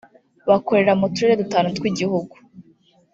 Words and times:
bakorera 0.49 0.93
mu 0.99 1.05
turere 1.15 1.35
dutanu 1.41 1.67
tw’igihugu 1.77 2.35